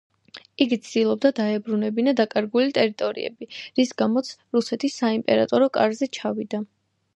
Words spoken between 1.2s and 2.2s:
დაებრუნებინა